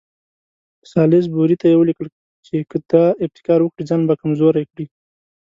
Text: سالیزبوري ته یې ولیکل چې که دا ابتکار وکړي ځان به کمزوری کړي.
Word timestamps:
سالیزبوري 0.91 1.55
ته 1.61 1.65
یې 1.71 1.75
ولیکل 1.77 2.07
چې 2.45 2.55
که 2.69 2.77
دا 2.91 3.03
ابتکار 3.25 3.59
وکړي 3.61 3.83
ځان 3.89 4.01
به 4.07 4.13
کمزوری 4.21 4.63
کړي. 4.71 4.85